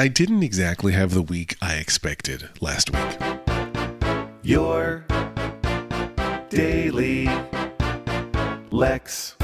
I 0.00 0.06
didn't 0.06 0.44
exactly 0.44 0.92
have 0.92 1.12
the 1.12 1.22
week 1.22 1.56
I 1.60 1.74
expected 1.74 2.48
last 2.60 2.88
week. 2.92 3.18
Your 4.42 5.04
daily 6.50 7.24
Lex. 8.70 9.34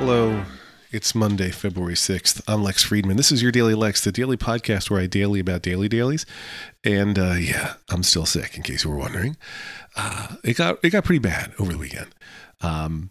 Hello, 0.00 0.42
it's 0.90 1.14
Monday, 1.14 1.52
February 1.52 1.94
6th. 1.94 2.42
I'm 2.48 2.64
Lex 2.64 2.82
Friedman. 2.82 3.16
This 3.16 3.30
is 3.30 3.44
your 3.44 3.52
Daily 3.52 3.74
Lex, 3.76 4.02
the 4.02 4.10
daily 4.10 4.36
podcast 4.36 4.90
where 4.90 5.00
I 5.00 5.06
daily 5.06 5.38
about 5.38 5.62
daily 5.62 5.88
dailies. 5.88 6.26
And 6.82 7.16
uh, 7.16 7.34
yeah, 7.34 7.74
I'm 7.88 8.02
still 8.02 8.26
sick, 8.26 8.56
in 8.56 8.64
case 8.64 8.82
you 8.82 8.90
were 8.90 8.96
wondering. 8.96 9.36
Uh, 9.94 10.34
it 10.42 10.56
got 10.56 10.84
it 10.84 10.90
got 10.90 11.04
pretty 11.04 11.20
bad 11.20 11.52
over 11.60 11.70
the 11.70 11.78
weekend. 11.78 12.12
Um, 12.60 13.10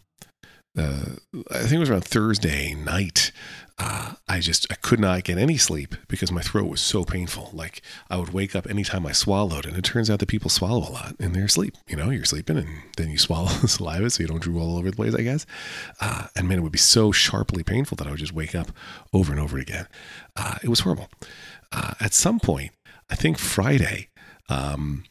uh, 0.77 1.05
I 1.51 1.59
think 1.59 1.73
it 1.73 1.79
was 1.79 1.89
around 1.89 2.05
Thursday 2.05 2.73
night. 2.73 3.31
Uh, 3.77 4.13
I 4.29 4.39
just 4.39 4.67
I 4.71 4.75
could 4.75 4.99
not 4.99 5.23
get 5.23 5.37
any 5.37 5.57
sleep 5.57 5.95
because 6.07 6.31
my 6.31 6.41
throat 6.41 6.69
was 6.69 6.81
so 6.81 7.03
painful. 7.03 7.49
Like 7.51 7.81
I 8.09 8.17
would 8.17 8.31
wake 8.31 8.55
up 8.55 8.69
anytime 8.69 9.05
I 9.05 9.11
swallowed, 9.11 9.65
and 9.65 9.75
it 9.75 9.83
turns 9.83 10.09
out 10.09 10.19
that 10.19 10.27
people 10.27 10.49
swallow 10.49 10.87
a 10.87 10.91
lot 10.91 11.15
in 11.19 11.33
their 11.33 11.47
sleep. 11.47 11.75
You 11.87 11.97
know, 11.97 12.09
you're 12.09 12.25
sleeping, 12.25 12.57
and 12.57 12.69
then 12.95 13.09
you 13.09 13.17
swallow 13.17 13.47
saliva 13.47 14.09
so 14.09 14.21
you 14.21 14.27
don't 14.27 14.41
drool 14.41 14.61
all 14.61 14.77
over 14.77 14.91
the 14.91 14.95
place. 14.95 15.15
I 15.15 15.23
guess. 15.23 15.45
Uh, 15.99 16.27
and 16.35 16.47
man, 16.47 16.59
it 16.59 16.61
would 16.61 16.71
be 16.71 16.77
so 16.77 17.11
sharply 17.11 17.63
painful 17.63 17.95
that 17.97 18.07
I 18.07 18.11
would 18.11 18.19
just 18.19 18.33
wake 18.33 18.55
up 18.55 18.71
over 19.13 19.31
and 19.31 19.41
over 19.41 19.57
again. 19.57 19.87
Uh, 20.35 20.57
it 20.63 20.69
was 20.69 20.81
horrible. 20.81 21.09
Uh, 21.71 21.93
at 21.99 22.13
some 22.13 22.39
point, 22.39 22.71
I 23.09 23.15
think 23.15 23.37
Friday. 23.37 24.09
Um, 24.47 25.05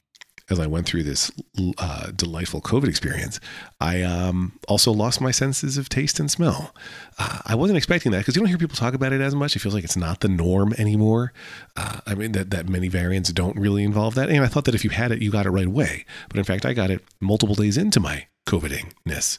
as 0.50 0.58
I 0.58 0.66
went 0.66 0.86
through 0.86 1.04
this 1.04 1.30
uh, 1.78 2.10
delightful 2.10 2.60
COVID 2.60 2.88
experience, 2.88 3.40
I 3.80 4.02
um, 4.02 4.58
also 4.68 4.92
lost 4.92 5.20
my 5.20 5.30
senses 5.30 5.78
of 5.78 5.88
taste 5.88 6.18
and 6.18 6.30
smell. 6.30 6.74
Uh, 7.18 7.38
I 7.46 7.54
wasn't 7.54 7.76
expecting 7.76 8.12
that 8.12 8.18
because 8.18 8.36
you 8.36 8.40
don't 8.40 8.48
hear 8.48 8.58
people 8.58 8.76
talk 8.76 8.94
about 8.94 9.12
it 9.12 9.20
as 9.20 9.34
much. 9.34 9.56
It 9.56 9.60
feels 9.60 9.74
like 9.74 9.84
it's 9.84 9.96
not 9.96 10.20
the 10.20 10.28
norm 10.28 10.74
anymore. 10.78 11.32
Uh, 11.76 12.00
I 12.06 12.14
mean, 12.14 12.32
that, 12.32 12.50
that 12.50 12.68
many 12.68 12.88
variants 12.88 13.32
don't 13.32 13.56
really 13.56 13.84
involve 13.84 14.14
that. 14.16 14.28
And 14.28 14.44
I 14.44 14.48
thought 14.48 14.64
that 14.64 14.74
if 14.74 14.84
you 14.84 14.90
had 14.90 15.12
it, 15.12 15.22
you 15.22 15.30
got 15.30 15.46
it 15.46 15.50
right 15.50 15.66
away. 15.66 16.04
But 16.28 16.38
in 16.38 16.44
fact, 16.44 16.66
I 16.66 16.72
got 16.72 16.90
it 16.90 17.04
multiple 17.20 17.54
days 17.54 17.76
into 17.76 18.00
my 18.00 18.26
COVIDingness. 18.50 19.38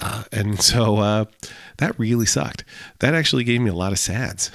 Uh, 0.00 0.24
and 0.30 0.60
so 0.60 0.98
uh, 0.98 1.24
that 1.78 1.98
really 1.98 2.26
sucked. 2.26 2.64
That 2.98 3.14
actually 3.14 3.44
gave 3.44 3.60
me 3.62 3.70
a 3.70 3.74
lot 3.74 3.92
of 3.92 3.98
sads, 3.98 4.50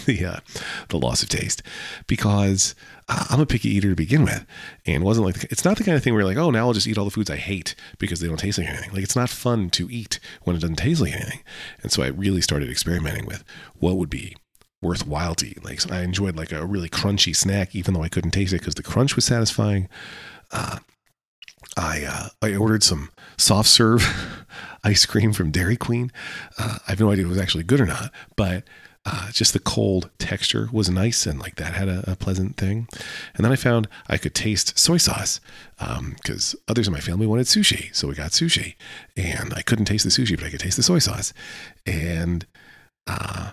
the, 0.06 0.24
uh, 0.24 0.40
the 0.88 0.98
loss 0.98 1.22
of 1.22 1.30
taste, 1.30 1.62
because 2.06 2.76
I'm 3.08 3.40
a 3.40 3.46
picky 3.46 3.70
eater 3.70 3.90
to 3.90 3.96
begin 3.96 4.22
with. 4.22 4.46
And 4.86 5.02
wasn't 5.02 5.26
like, 5.26 5.44
it's 5.44 5.64
not 5.64 5.76
the 5.76 5.84
kind 5.84 5.96
of 5.96 6.04
thing 6.04 6.12
where 6.12 6.22
you're 6.22 6.28
like, 6.28 6.38
oh, 6.38 6.50
now 6.50 6.66
I'll 6.66 6.72
just 6.72 6.86
eat 6.86 6.96
all 6.96 7.04
the 7.04 7.10
foods 7.10 7.30
I 7.30 7.36
hate 7.36 7.74
because 7.98 8.20
they 8.20 8.28
don't 8.28 8.38
taste 8.38 8.58
like 8.58 8.68
anything. 8.68 8.92
Like, 8.92 9.02
it's 9.02 9.16
not 9.16 9.30
fun 9.30 9.68
to 9.70 9.90
eat 9.90 10.20
when 10.42 10.54
it 10.54 10.60
doesn't 10.60 10.76
taste 10.76 11.00
like 11.00 11.12
anything. 11.12 11.40
And 11.82 11.90
so 11.90 12.02
I 12.02 12.08
really 12.08 12.40
started 12.40 12.70
experimenting 12.70 13.26
with 13.26 13.42
what 13.74 13.96
would 13.96 14.10
be 14.10 14.36
worthwhile 14.80 15.34
to 15.36 15.46
eat. 15.46 15.64
Like, 15.64 15.80
so 15.80 15.92
I 15.92 16.02
enjoyed 16.02 16.36
like 16.36 16.52
a 16.52 16.64
really 16.64 16.88
crunchy 16.88 17.34
snack, 17.34 17.74
even 17.74 17.94
though 17.94 18.02
I 18.02 18.08
couldn't 18.08 18.30
taste 18.30 18.52
it 18.52 18.60
because 18.60 18.74
the 18.74 18.82
crunch 18.84 19.16
was 19.16 19.24
satisfying. 19.24 19.88
Uh, 20.52 20.78
I 21.76 22.04
uh, 22.04 22.28
I 22.42 22.56
ordered 22.56 22.82
some 22.82 23.10
soft 23.36 23.68
serve 23.68 24.46
ice 24.84 25.06
cream 25.06 25.32
from 25.32 25.50
Dairy 25.50 25.76
Queen. 25.76 26.12
Uh, 26.58 26.78
I 26.86 26.90
have 26.90 27.00
no 27.00 27.10
idea 27.10 27.24
if 27.24 27.28
it 27.28 27.34
was 27.34 27.40
actually 27.40 27.64
good 27.64 27.80
or 27.80 27.86
not, 27.86 28.12
but 28.36 28.64
uh, 29.06 29.30
just 29.30 29.52
the 29.52 29.58
cold 29.58 30.08
texture 30.18 30.68
was 30.72 30.88
nice 30.88 31.26
and 31.26 31.38
like 31.38 31.56
that 31.56 31.74
had 31.74 31.88
a, 31.88 32.12
a, 32.12 32.16
pleasant 32.16 32.56
thing. 32.56 32.88
And 33.34 33.44
then 33.44 33.52
I 33.52 33.56
found 33.56 33.86
I 34.08 34.16
could 34.16 34.34
taste 34.34 34.78
soy 34.78 34.96
sauce 34.96 35.40
because 35.78 36.54
um, 36.54 36.60
others 36.68 36.86
in 36.86 36.92
my 36.92 37.00
family 37.00 37.26
wanted 37.26 37.46
sushi, 37.46 37.94
so 37.94 38.08
we 38.08 38.14
got 38.14 38.30
sushi, 38.30 38.76
and 39.14 39.52
I 39.54 39.60
couldn't 39.60 39.84
taste 39.84 40.04
the 40.04 40.10
sushi, 40.10 40.36
but 40.36 40.46
I 40.46 40.50
could 40.50 40.60
taste 40.60 40.78
the 40.78 40.82
soy 40.82 41.00
sauce. 41.00 41.34
And 41.84 42.46
uh, 43.06 43.50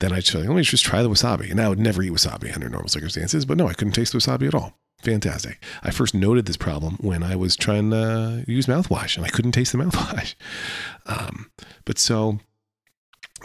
then 0.00 0.12
I 0.12 0.20
just 0.20 0.34
let 0.34 0.48
me 0.48 0.62
just 0.62 0.84
try 0.84 1.02
the 1.02 1.08
wasabi. 1.08 1.50
And 1.50 1.60
I 1.60 1.68
would 1.70 1.78
never 1.78 2.02
eat 2.02 2.12
wasabi 2.12 2.52
under 2.52 2.68
normal 2.68 2.90
circumstances, 2.90 3.46
but 3.46 3.56
no, 3.56 3.68
I 3.68 3.72
couldn't 3.72 3.94
taste 3.94 4.12
the 4.12 4.18
wasabi 4.18 4.48
at 4.48 4.54
all 4.54 4.74
fantastic. 5.04 5.62
I 5.82 5.90
first 5.90 6.14
noted 6.14 6.46
this 6.46 6.56
problem 6.56 6.96
when 7.00 7.22
I 7.22 7.36
was 7.36 7.56
trying 7.56 7.90
to 7.90 8.44
use 8.48 8.66
mouthwash 8.66 9.16
and 9.16 9.24
I 9.24 9.28
couldn't 9.28 9.52
taste 9.52 9.72
the 9.72 9.78
mouthwash. 9.84 10.34
Um, 11.06 11.50
but 11.84 11.98
so 11.98 12.40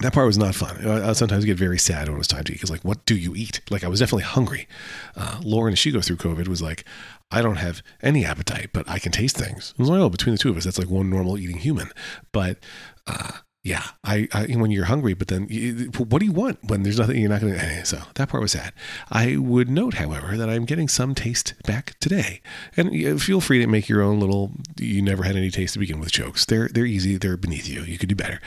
that 0.02 0.14
part 0.14 0.28
was 0.28 0.38
not 0.38 0.56
fun. 0.56 0.86
I, 0.88 1.10
I 1.10 1.14
sometimes 1.14 1.46
get 1.46 1.58
very 1.58 1.78
sad 1.78 2.08
when 2.08 2.16
it 2.16 2.20
was 2.20 2.28
time 2.28 2.44
to 2.46 2.52
eat 2.52 2.56
because, 2.56 2.72
like, 2.72 2.86
what 2.86 3.06
do 3.06 3.16
you 3.16 3.36
eat? 3.36 3.62
Like, 3.70 3.84
I 3.84 3.88
was 3.88 4.00
definitely 4.00 4.24
hungry. 4.24 4.68
Uh, 5.16 5.40
Lauren, 5.44 5.74
as 5.74 5.80
she 5.80 5.92
goes 5.92 6.08
through 6.08 6.18
COVID, 6.18 6.48
was 6.48 6.62
like, 6.62 6.86
I 7.32 7.42
don't 7.42 7.58
have 7.58 7.84
any 8.02 8.26
appetite, 8.26 8.70
but 8.74 8.90
I 8.90 8.98
can 8.98 9.12
taste 9.12 9.38
things. 9.38 9.74
I 9.78 9.82
was 9.82 9.90
like, 9.90 10.00
oh, 10.00 10.10
between 10.10 10.34
the 10.34 10.40
two 10.40 10.50
of 10.50 10.58
us, 10.58 10.64
that's 10.64 10.80
like 10.80 10.90
one 10.90 11.10
normal 11.10 11.38
eating 11.38 11.58
human. 11.58 11.90
But 12.32 12.60
uh, 13.08 13.32
yeah, 13.62 13.84
I, 14.06 14.30
I, 14.32 14.46
when 14.56 14.72
you're 14.72 14.86
hungry, 14.86 15.14
but 15.14 15.28
then 15.28 15.46
you, 15.50 15.92
what 15.98 16.20
do 16.20 16.26
you 16.26 16.32
want 16.32 16.60
when 16.64 16.84
there's 16.84 16.98
nothing 16.98 17.18
you're 17.18 17.30
not 17.30 17.42
going 17.42 17.54
to? 17.54 17.86
So 17.86 18.02
that 18.16 18.30
part 18.30 18.42
was 18.42 18.54
sad. 18.54 18.72
I 19.12 19.36
would 19.36 19.70
note, 19.70 19.96
however, 19.96 20.38
that 20.38 20.50
I'm 20.50 20.64
getting 20.64 20.88
some 20.88 21.14
taste 21.14 21.56
back 21.66 22.00
today, 22.00 22.42
and 22.78 23.22
feel 23.22 23.42
free 23.42 23.60
to 23.60 23.68
make 23.68 23.90
your 23.90 24.02
own 24.02 24.20
little. 24.22 24.54
You 24.80 25.02
never 25.02 25.24
had 25.24 25.36
any 25.36 25.52
taste 25.52 25.74
to 25.74 25.80
begin 25.80 26.00
with 26.00 26.12
jokes. 26.12 26.46
They're 26.46 26.70
they're 26.70 26.86
easy. 26.86 27.18
They're 27.18 27.36
beneath 27.36 27.68
you. 27.68 27.82
You 27.82 27.98
could 27.98 28.08
do 28.10 28.16
better. 28.16 28.40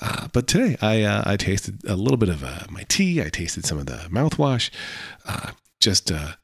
Uh, 0.00 0.28
but 0.32 0.46
today, 0.46 0.76
I 0.80 1.02
uh, 1.02 1.24
I 1.26 1.36
tasted 1.36 1.84
a 1.84 1.96
little 1.96 2.16
bit 2.16 2.28
of 2.28 2.44
uh, 2.44 2.66
my 2.70 2.84
tea. 2.88 3.20
I 3.20 3.28
tasted 3.28 3.66
some 3.66 3.78
of 3.78 3.86
the 3.86 4.06
mouthwash. 4.08 4.70
Uh, 5.26 5.50
just 5.80 6.12
uh, 6.12 6.34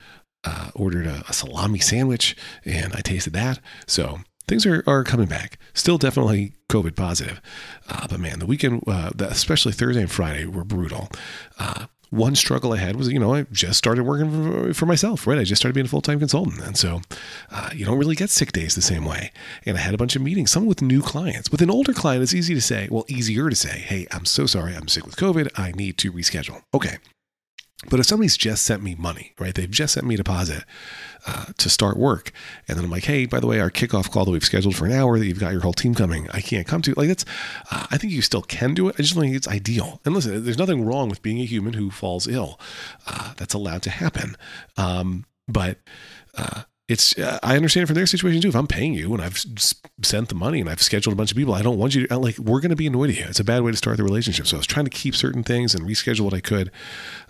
uh, 0.42 0.70
ordered 0.74 1.06
a, 1.06 1.22
a 1.28 1.32
salami 1.32 1.78
sandwich, 1.78 2.36
and 2.64 2.92
I 2.92 3.02
tasted 3.02 3.34
that. 3.34 3.60
So 3.86 4.20
things 4.48 4.66
are, 4.66 4.82
are 4.86 5.04
coming 5.04 5.26
back. 5.26 5.58
Still 5.74 5.98
definitely 5.98 6.54
COVID 6.68 6.96
positive. 6.96 7.40
Uh, 7.88 8.06
but 8.08 8.20
man, 8.20 8.38
the 8.38 8.46
weekend, 8.46 8.82
uh, 8.86 9.10
especially 9.20 9.72
Thursday 9.72 10.02
and 10.02 10.10
Friday, 10.10 10.46
were 10.46 10.64
brutal. 10.64 11.08
Uh, 11.58 11.86
one 12.10 12.36
struggle 12.36 12.72
I 12.72 12.76
had 12.76 12.96
was, 12.96 13.08
you 13.08 13.18
know, 13.18 13.34
I 13.34 13.42
just 13.50 13.78
started 13.78 14.04
working 14.04 14.72
for 14.72 14.86
myself, 14.86 15.26
right? 15.26 15.38
I 15.38 15.44
just 15.44 15.60
started 15.60 15.74
being 15.74 15.86
a 15.86 15.88
full 15.88 16.00
time 16.00 16.18
consultant. 16.18 16.60
And 16.60 16.76
so 16.76 17.00
uh, 17.50 17.70
you 17.74 17.84
don't 17.84 17.98
really 17.98 18.14
get 18.14 18.30
sick 18.30 18.52
days 18.52 18.74
the 18.74 18.82
same 18.82 19.04
way. 19.04 19.32
And 19.64 19.76
I 19.76 19.80
had 19.80 19.94
a 19.94 19.98
bunch 19.98 20.16
of 20.16 20.22
meetings, 20.22 20.50
some 20.50 20.66
with 20.66 20.82
new 20.82 21.02
clients. 21.02 21.50
With 21.50 21.62
an 21.62 21.70
older 21.70 21.92
client, 21.92 22.22
it's 22.22 22.34
easy 22.34 22.54
to 22.54 22.60
say, 22.60 22.88
well, 22.90 23.04
easier 23.08 23.50
to 23.50 23.56
say, 23.56 23.78
hey, 23.78 24.06
I'm 24.12 24.24
so 24.24 24.46
sorry, 24.46 24.74
I'm 24.74 24.88
sick 24.88 25.04
with 25.04 25.16
COVID. 25.16 25.50
I 25.56 25.72
need 25.72 25.98
to 25.98 26.12
reschedule. 26.12 26.62
Okay. 26.72 26.98
But 27.90 28.00
if 28.00 28.06
somebody's 28.06 28.38
just 28.38 28.64
sent 28.64 28.82
me 28.82 28.94
money, 28.94 29.34
right? 29.38 29.54
They've 29.54 29.70
just 29.70 29.94
sent 29.94 30.06
me 30.06 30.14
a 30.14 30.16
deposit 30.16 30.64
uh, 31.26 31.46
to 31.58 31.68
start 31.68 31.98
work. 31.98 32.32
And 32.66 32.78
then 32.78 32.86
I'm 32.86 32.90
like, 32.90 33.04
hey, 33.04 33.26
by 33.26 33.38
the 33.38 33.46
way, 33.46 33.60
our 33.60 33.70
kickoff 33.70 34.10
call 34.10 34.24
that 34.24 34.30
we've 34.30 34.42
scheduled 34.42 34.74
for 34.74 34.86
an 34.86 34.92
hour 34.92 35.18
that 35.18 35.26
you've 35.26 35.38
got 35.38 35.52
your 35.52 35.60
whole 35.60 35.74
team 35.74 35.94
coming, 35.94 36.26
I 36.30 36.40
can't 36.40 36.66
come 36.66 36.80
to. 36.82 36.94
Like, 36.96 37.08
that's, 37.08 37.26
uh, 37.70 37.86
I 37.90 37.98
think 37.98 38.14
you 38.14 38.22
still 38.22 38.40
can 38.40 38.72
do 38.72 38.88
it. 38.88 38.96
I 38.98 39.02
just 39.02 39.14
don't 39.14 39.24
think 39.24 39.36
it's 39.36 39.46
ideal. 39.46 40.00
And 40.06 40.14
listen, 40.14 40.42
there's 40.42 40.56
nothing 40.56 40.86
wrong 40.86 41.10
with 41.10 41.20
being 41.20 41.38
a 41.38 41.44
human 41.44 41.74
who 41.74 41.90
falls 41.90 42.26
ill. 42.26 42.58
Uh, 43.06 43.34
that's 43.36 43.52
allowed 43.52 43.82
to 43.82 43.90
happen. 43.90 44.36
Um, 44.78 45.26
but, 45.46 45.78
uh, 46.34 46.62
it's 46.88 47.18
uh, 47.18 47.38
I 47.42 47.56
understand 47.56 47.82
it 47.82 47.86
from 47.86 47.96
their 47.96 48.06
situation 48.06 48.40
too. 48.40 48.48
If 48.48 48.54
I'm 48.54 48.68
paying 48.68 48.94
you 48.94 49.12
and 49.12 49.20
I've 49.20 49.36
sent 50.02 50.28
the 50.28 50.36
money 50.36 50.60
and 50.60 50.70
I've 50.70 50.80
scheduled 50.80 51.12
a 51.12 51.16
bunch 51.16 51.32
of 51.32 51.36
people, 51.36 51.52
I 51.52 51.62
don't 51.62 51.78
want 51.78 51.96
you 51.96 52.06
to 52.06 52.18
like 52.18 52.38
we're 52.38 52.60
going 52.60 52.70
to 52.70 52.76
be 52.76 52.86
annoyed 52.86 53.10
at 53.10 53.16
you. 53.16 53.24
It's 53.24 53.40
a 53.40 53.44
bad 53.44 53.62
way 53.62 53.72
to 53.72 53.76
start 53.76 53.96
the 53.96 54.04
relationship. 54.04 54.46
So 54.46 54.56
I 54.56 54.58
was 54.58 54.68
trying 54.68 54.84
to 54.84 54.90
keep 54.90 55.16
certain 55.16 55.42
things 55.42 55.74
and 55.74 55.84
reschedule 55.84 56.20
what 56.20 56.34
I 56.34 56.40
could, 56.40 56.70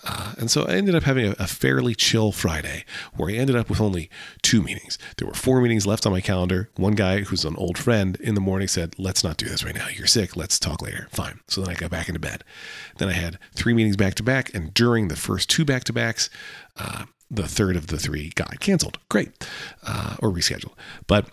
uh, 0.04 0.34
and 0.38 0.50
so 0.50 0.66
I 0.66 0.72
ended 0.72 0.94
up 0.94 1.04
having 1.04 1.28
a, 1.28 1.34
a, 1.38 1.46
fairly 1.46 1.94
chill 1.94 2.32
Friday 2.32 2.84
where 3.14 3.30
I 3.30 3.34
ended 3.34 3.56
up 3.56 3.70
with 3.70 3.80
only 3.80 4.10
two 4.42 4.62
meetings. 4.62 4.98
There 5.16 5.26
were 5.26 5.34
four 5.34 5.62
meetings 5.62 5.86
left 5.86 6.04
on 6.04 6.12
my 6.12 6.20
calendar. 6.20 6.68
One 6.76 6.94
guy 6.94 7.20
who's 7.20 7.44
an 7.46 7.56
old 7.56 7.78
friend 7.78 8.16
in 8.20 8.34
the 8.34 8.42
morning 8.42 8.68
said, 8.68 8.94
"Let's 8.98 9.24
not 9.24 9.38
do 9.38 9.48
this 9.48 9.64
right 9.64 9.74
now. 9.74 9.88
You're 9.88 10.06
sick. 10.06 10.36
Let's 10.36 10.58
talk 10.58 10.82
later." 10.82 11.08
Fine. 11.12 11.40
So 11.48 11.62
then 11.62 11.70
I 11.70 11.74
got 11.74 11.90
back 11.90 12.08
into 12.08 12.20
bed. 12.20 12.44
Then 12.98 13.08
I 13.08 13.14
had 13.14 13.38
three 13.54 13.72
meetings 13.72 13.96
back 13.96 14.16
to 14.16 14.22
back, 14.22 14.52
and 14.54 14.74
during 14.74 15.08
the 15.08 15.16
first 15.16 15.48
two 15.48 15.64
back 15.64 15.84
to 15.84 15.94
backs. 15.94 16.28
Uh, 16.78 17.06
the 17.30 17.48
third 17.48 17.76
of 17.76 17.88
the 17.88 17.98
three 17.98 18.30
got 18.34 18.60
canceled. 18.60 18.98
Great. 19.08 19.30
Uh, 19.86 20.16
or 20.20 20.30
rescheduled. 20.30 20.74
But 21.06 21.26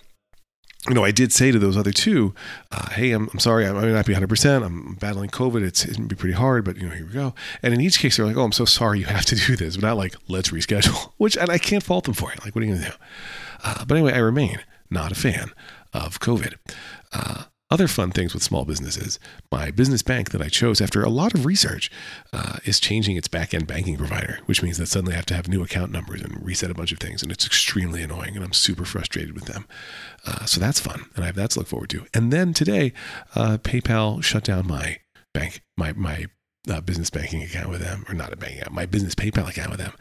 you 0.89 0.95
know, 0.95 1.03
I 1.05 1.11
did 1.11 1.31
say 1.31 1.49
to 1.51 1.59
those 1.59 1.77
other 1.77 1.93
two, 1.93 2.33
uh, 2.71 2.89
"Hey, 2.89 3.11
I'm, 3.11 3.29
I'm 3.31 3.39
sorry, 3.39 3.65
I 3.65 3.71
might 3.71 3.87
not 3.87 4.05
be 4.05 4.11
100. 4.13 4.27
percent 4.27 4.65
I'm 4.65 4.95
battling 4.95 5.29
COVID. 5.29 5.63
It's 5.63 5.85
it 5.85 6.07
be 6.07 6.15
pretty 6.15 6.33
hard, 6.33 6.65
but 6.65 6.75
you 6.75 6.89
know, 6.89 6.93
here 6.93 7.05
we 7.05 7.13
go." 7.13 7.33
And 7.61 7.73
in 7.73 7.79
each 7.79 7.99
case, 7.99 8.17
they're 8.17 8.25
like, 8.25 8.35
"Oh, 8.35 8.43
I'm 8.43 8.51
so 8.51 8.65
sorry, 8.65 8.99
you 8.99 9.05
have 9.05 9.25
to 9.25 9.35
do 9.35 9.55
this," 9.55 9.77
but 9.77 9.87
not 9.87 9.97
like, 9.97 10.15
"Let's 10.27 10.49
reschedule." 10.49 11.13
Which, 11.17 11.37
and 11.37 11.49
I 11.49 11.57
can't 11.57 11.83
fault 11.83 12.03
them 12.03 12.13
for 12.13 12.33
it. 12.33 12.43
Like, 12.43 12.53
what 12.53 12.63
are 12.63 12.67
you 12.67 12.75
gonna 12.75 12.87
do? 12.87 12.95
Uh, 13.63 13.85
but 13.85 13.95
anyway, 13.95 14.13
I 14.13 14.17
remain 14.19 14.59
not 14.89 15.11
a 15.11 15.15
fan 15.15 15.51
of 15.93 16.19
COVID. 16.19 16.55
Uh, 17.13 17.43
other 17.73 17.87
fun 17.87 18.11
things 18.11 18.35
with 18.35 18.43
small 18.43 18.65
businesses. 18.65 19.17
My 19.51 19.71
business 19.71 20.03
bank 20.03 20.29
that 20.29 20.43
I 20.43 20.47
chose 20.47 20.79
after 20.79 21.01
a 21.01 21.09
lot 21.09 21.33
of 21.33 21.43
research 21.43 21.89
uh, 22.31 22.57
is 22.65 22.79
changing 22.79 23.17
its 23.17 23.27
back 23.27 23.51
end 23.51 23.65
banking 23.65 23.97
provider, 23.97 24.37
which 24.45 24.61
means 24.61 24.77
that 24.77 24.85
suddenly 24.85 25.13
I 25.13 25.15
have 25.15 25.25
to 25.27 25.33
have 25.33 25.47
new 25.47 25.63
account 25.63 25.91
numbers 25.91 26.21
and 26.21 26.45
reset 26.45 26.69
a 26.69 26.75
bunch 26.75 26.91
of 26.91 26.99
things. 26.99 27.23
And 27.23 27.31
it's 27.31 27.47
extremely 27.47 28.03
annoying, 28.03 28.35
and 28.35 28.45
I'm 28.45 28.53
super 28.53 28.85
frustrated 28.85 29.33
with 29.33 29.45
them. 29.45 29.65
Uh, 30.23 30.45
so 30.45 30.59
that's 30.59 30.79
fun, 30.79 31.05
and 31.15 31.23
I 31.23 31.27
have 31.27 31.35
that 31.35 31.49
to 31.51 31.59
look 31.59 31.67
forward 31.67 31.89
to. 31.89 32.05
And 32.13 32.31
then 32.31 32.53
today, 32.53 32.93
uh, 33.33 33.57
PayPal 33.57 34.23
shut 34.23 34.43
down 34.43 34.67
my 34.67 34.99
bank, 35.33 35.63
my, 35.75 35.93
my 35.93 36.27
uh, 36.69 36.79
business 36.79 37.09
banking 37.09 37.41
account 37.41 37.69
with 37.69 37.81
them, 37.81 38.05
or 38.07 38.13
not 38.13 38.31
a 38.31 38.37
banking 38.37 38.59
account, 38.59 38.75
my 38.75 38.85
business 38.85 39.15
PayPal 39.15 39.49
account 39.49 39.71
with 39.71 39.79
them, 39.79 39.93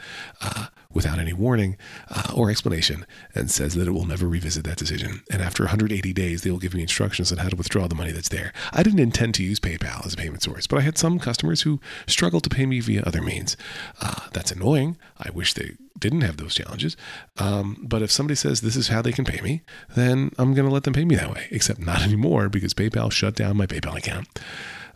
uh, 0.43 0.67
without 0.95 1.19
any 1.19 1.33
warning 1.33 1.77
uh, 2.11 2.33
or 2.35 2.51
explanation, 2.51 3.07
and 3.35 3.51
says 3.51 3.75
that 3.75 3.89
it 3.89 3.93
will 3.93 4.07
never 4.07 4.27
revisit 4.27 4.65
that 4.65 4.77
decision. 4.77 5.23
And 5.31 5.43
after 5.43 5.65
180 5.65 6.13
days, 6.13 6.43
they 6.43 6.51
will 6.51 6.59
give 6.59 6.75
me 6.75 6.83
instructions 6.83 7.33
on 7.33 7.39
how 7.39 7.49
to 7.49 7.57
withdraw 7.57 7.87
the 7.87 7.95
money 7.95 8.13
that's 8.13 8.29
there. 8.29 8.53
I 8.73 8.83
didn't 8.83 9.01
intend 9.01 9.35
to 9.37 9.45
use 9.45 9.61
PayPal 9.61 10.05
as 10.07 10.15
a 10.15 10.17
payment 10.17 10.43
source, 10.43 10.67
but 10.67 10.79
I 10.79 10.83
had 10.83 10.99
some 10.99 11.19
customers 11.19 11.63
who 11.63 11.81
struggled 12.07 12.45
to 12.45 12.51
pay 12.51 12.67
me 12.67 12.81
via 12.81 13.03
other 13.03 13.23
means. 13.23 13.57
Uh, 14.01 14.29
that's 14.33 14.53
annoying. 14.53 14.97
I 15.19 15.31
wish 15.31 15.55
they 15.55 15.77
didn't 15.99 16.23
have 16.23 16.37
those 16.37 16.55
challenges. 16.55 16.97
Um, 17.39 17.79
but 17.81 18.03
if 18.03 18.11
somebody 18.11 18.35
says 18.35 18.61
this 18.61 18.77
is 18.77 18.89
how 18.89 19.03
they 19.03 19.13
can 19.13 19.25
pay 19.25 19.41
me, 19.41 19.63
then 19.95 20.31
I'm 20.39 20.55
going 20.55 20.67
to 20.67 20.73
let 20.73 20.85
them 20.85 20.95
pay 20.95 21.05
me 21.05 21.15
that 21.17 21.33
way, 21.33 21.47
except 21.51 21.81
not 21.81 22.03
anymore 22.09 22.49
because 22.49 22.75
PayPal 22.75 23.11
shut 23.11 23.35
down 23.35 23.57
my 23.57 23.67
PayPal 23.67 23.97
account. 23.97 24.29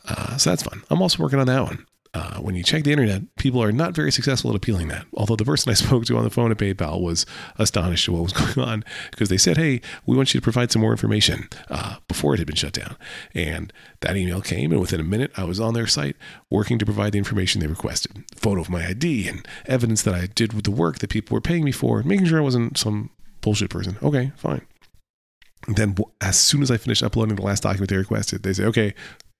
Uh, 0.08 0.36
so 0.36 0.50
that's 0.50 0.62
fun. 0.62 0.82
I'm 0.90 1.02
also 1.02 1.22
working 1.22 1.38
on 1.38 1.46
that 1.46 1.62
one. 1.62 1.86
Uh, 2.16 2.38
when 2.38 2.54
you 2.54 2.62
check 2.62 2.82
the 2.82 2.92
internet, 2.92 3.22
people 3.36 3.62
are 3.62 3.70
not 3.70 3.92
very 3.92 4.10
successful 4.10 4.48
at 4.48 4.56
appealing 4.56 4.88
that. 4.88 5.04
Although 5.12 5.36
the 5.36 5.44
person 5.44 5.70
I 5.70 5.74
spoke 5.84 6.06
to 6.06 6.16
on 6.16 6.24
the 6.24 6.30
phone 6.30 6.50
at 6.50 6.56
PayPal 6.56 7.02
was 7.02 7.26
astonished 7.58 8.08
at 8.08 8.14
what 8.14 8.22
was 8.22 8.32
going 8.54 8.66
on 8.66 8.84
because 9.10 9.28
they 9.28 9.36
said, 9.36 9.58
Hey, 9.58 9.82
we 10.06 10.16
want 10.16 10.32
you 10.32 10.40
to 10.40 10.42
provide 10.42 10.72
some 10.72 10.80
more 10.80 10.92
information 10.92 11.46
uh, 11.68 11.96
before 12.08 12.32
it 12.32 12.38
had 12.38 12.46
been 12.46 12.56
shut 12.56 12.72
down. 12.72 12.96
And 13.34 13.70
that 14.00 14.16
email 14.16 14.40
came, 14.40 14.72
and 14.72 14.80
within 14.80 14.98
a 14.98 15.04
minute, 15.04 15.30
I 15.36 15.44
was 15.44 15.60
on 15.60 15.74
their 15.74 15.86
site 15.86 16.16
working 16.48 16.78
to 16.78 16.86
provide 16.86 17.12
the 17.12 17.18
information 17.18 17.60
they 17.60 17.66
requested 17.66 18.24
photo 18.34 18.62
of 18.62 18.70
my 18.70 18.86
ID 18.86 19.28
and 19.28 19.46
evidence 19.66 20.02
that 20.04 20.14
I 20.14 20.26
did 20.26 20.54
with 20.54 20.64
the 20.64 20.70
work 20.70 21.00
that 21.00 21.10
people 21.10 21.34
were 21.34 21.42
paying 21.42 21.64
me 21.64 21.72
for, 21.72 22.02
making 22.02 22.26
sure 22.26 22.38
I 22.38 22.42
wasn't 22.42 22.78
some 22.78 23.10
bullshit 23.42 23.68
person. 23.68 23.98
Okay, 24.02 24.32
fine. 24.36 24.62
Then, 25.68 25.96
as 26.22 26.40
soon 26.40 26.62
as 26.62 26.70
I 26.70 26.78
finished 26.78 27.02
uploading 27.02 27.36
the 27.36 27.42
last 27.42 27.64
document 27.64 27.90
they 27.90 27.96
requested, 27.98 28.42
they 28.42 28.54
say, 28.54 28.64
Okay, 28.64 28.94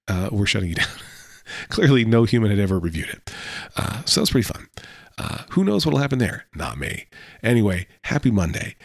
uh, 0.08 0.28
we're 0.30 0.44
shutting 0.44 0.68
you 0.68 0.74
down. 0.82 0.88
Clearly, 1.68 2.04
no 2.04 2.24
human 2.24 2.50
had 2.50 2.60
ever 2.60 2.78
reviewed 2.78 3.08
it. 3.08 3.30
Uh, 3.76 4.02
so 4.04 4.20
that's 4.20 4.30
pretty 4.30 4.46
fun. 4.46 4.68
Uh, 5.18 5.44
who 5.50 5.64
knows 5.64 5.86
what'll 5.86 6.00
happen 6.00 6.18
there? 6.18 6.46
Not 6.54 6.78
me. 6.78 7.06
Anyway, 7.42 7.86
happy 8.02 8.30
Monday. 8.30 8.76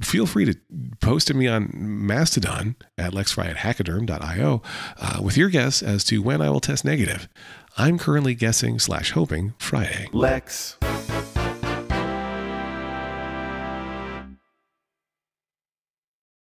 Feel 0.00 0.26
free 0.26 0.44
to 0.44 0.56
post 1.00 1.26
to 1.26 1.34
me 1.34 1.48
on 1.48 1.70
Mastodon 1.74 2.76
at 2.96 3.12
lexfry 3.12 3.46
at 3.46 3.56
hachyderm.io 3.56 4.62
uh, 4.98 5.20
with 5.22 5.36
your 5.36 5.48
guess 5.48 5.82
as 5.82 6.04
to 6.04 6.22
when 6.22 6.40
I 6.40 6.50
will 6.50 6.60
test 6.60 6.84
negative. 6.84 7.28
I'm 7.76 7.98
currently 7.98 8.34
guessing 8.34 8.78
slash 8.78 9.10
hoping 9.10 9.54
Friday. 9.58 10.08
Lex. 10.12 10.78